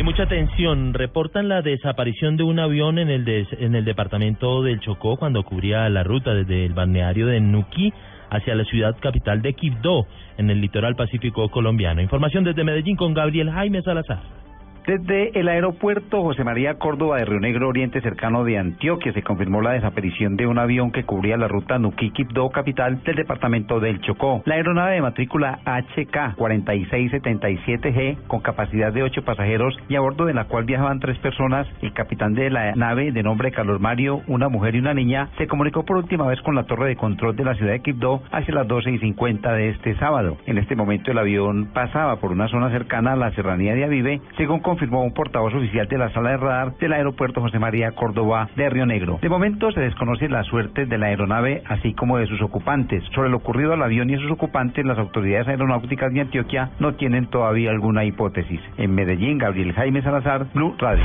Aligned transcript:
Y 0.00 0.02
mucha 0.02 0.22
atención, 0.22 0.94
reportan 0.94 1.48
la 1.50 1.60
desaparición 1.60 2.38
de 2.38 2.42
un 2.42 2.58
avión 2.58 2.98
en 2.98 3.10
el, 3.10 3.28
en 3.28 3.74
el 3.74 3.84
departamento 3.84 4.62
del 4.62 4.80
Chocó 4.80 5.18
cuando 5.18 5.42
cubría 5.42 5.86
la 5.90 6.02
ruta 6.02 6.32
desde 6.32 6.64
el 6.64 6.72
balneario 6.72 7.26
de 7.26 7.38
Nuquí 7.38 7.92
hacia 8.30 8.54
la 8.54 8.64
ciudad 8.64 8.96
capital 8.98 9.42
de 9.42 9.52
Quibdó, 9.52 10.06
en 10.38 10.48
el 10.48 10.62
litoral 10.62 10.96
pacífico 10.96 11.50
colombiano. 11.50 12.00
Información 12.00 12.44
desde 12.44 12.64
Medellín 12.64 12.96
con 12.96 13.12
Gabriel 13.12 13.50
Jaime 13.50 13.82
Salazar. 13.82 14.39
Desde 14.86 15.38
el 15.38 15.48
aeropuerto 15.48 16.22
José 16.22 16.42
María 16.42 16.74
Córdoba 16.74 17.18
de 17.18 17.26
Río 17.26 17.38
Negro 17.38 17.68
Oriente 17.68 18.00
cercano 18.00 18.44
de 18.44 18.58
Antioquia 18.58 19.12
se 19.12 19.22
confirmó 19.22 19.60
la 19.60 19.72
desaparición 19.72 20.36
de 20.36 20.46
un 20.46 20.58
avión 20.58 20.90
que 20.90 21.04
cubría 21.04 21.36
la 21.36 21.48
ruta 21.48 21.78
Nuquiquipdó 21.78 22.48
capital 22.50 23.02
del 23.04 23.16
departamento 23.16 23.78
del 23.78 24.00
Chocó. 24.00 24.42
La 24.46 24.54
aeronave 24.54 24.94
de 24.94 25.02
matrícula 25.02 25.60
HK 25.64 26.36
4677G 26.36 28.26
con 28.26 28.40
capacidad 28.40 28.92
de 28.92 29.02
ocho 29.02 29.22
pasajeros 29.22 29.76
y 29.88 29.96
a 29.96 30.00
bordo 30.00 30.24
de 30.24 30.34
la 30.34 30.44
cual 30.44 30.64
viajaban 30.64 30.98
tres 30.98 31.18
personas, 31.18 31.66
el 31.82 31.92
capitán 31.92 32.34
de 32.34 32.48
la 32.50 32.74
nave 32.74 33.12
de 33.12 33.22
nombre 33.22 33.52
Carlos 33.52 33.80
Mario, 33.80 34.22
una 34.28 34.48
mujer 34.48 34.74
y 34.74 34.78
una 34.78 34.94
niña, 34.94 35.28
se 35.36 35.46
comunicó 35.46 35.84
por 35.84 35.98
última 35.98 36.26
vez 36.26 36.40
con 36.40 36.54
la 36.54 36.64
torre 36.64 36.88
de 36.88 36.96
control 36.96 37.36
de 37.36 37.44
la 37.44 37.54
ciudad 37.54 37.72
de 37.72 37.80
Quibdó 37.80 38.22
hacia 38.32 38.54
las 38.54 38.66
12 38.66 38.92
y 38.92 38.98
50 38.98 39.52
de 39.52 39.68
este 39.70 39.94
sábado. 39.96 40.38
En 40.46 40.56
este 40.56 40.74
momento 40.74 41.10
el 41.10 41.18
avión 41.18 41.66
pasaba 41.72 42.16
por 42.16 42.32
una 42.32 42.48
zona 42.48 42.70
cercana 42.70 43.12
a 43.12 43.16
la 43.16 43.30
serranía 43.32 43.74
de 43.74 43.84
Avive, 43.84 44.20
según 44.36 44.60
confirmó 44.70 45.02
un 45.02 45.12
portavoz 45.12 45.52
oficial 45.52 45.88
de 45.88 45.98
la 45.98 46.12
sala 46.12 46.30
de 46.30 46.36
radar 46.36 46.76
del 46.76 46.92
aeropuerto 46.92 47.40
José 47.40 47.58
María 47.58 47.90
Córdoba 47.90 48.48
de 48.54 48.70
Río 48.70 48.86
Negro. 48.86 49.18
De 49.20 49.28
momento 49.28 49.72
se 49.72 49.80
desconoce 49.80 50.28
la 50.28 50.44
suerte 50.44 50.86
de 50.86 50.96
la 50.96 51.06
aeronave, 51.06 51.64
así 51.66 51.92
como 51.92 52.18
de 52.18 52.28
sus 52.28 52.40
ocupantes. 52.40 53.02
Sobre 53.12 53.30
lo 53.30 53.38
ocurrido 53.38 53.72
al 53.72 53.82
avión 53.82 54.10
y 54.10 54.16
sus 54.16 54.30
ocupantes, 54.30 54.84
las 54.84 54.96
autoridades 54.96 55.48
aeronáuticas 55.48 56.12
de 56.12 56.20
Antioquia 56.20 56.70
no 56.78 56.94
tienen 56.94 57.26
todavía 57.26 57.70
alguna 57.70 58.04
hipótesis. 58.04 58.60
En 58.76 58.94
Medellín, 58.94 59.38
Gabriel 59.38 59.72
Jaime 59.72 60.02
Salazar, 60.02 60.46
Blue 60.54 60.76
Radio. 60.78 61.02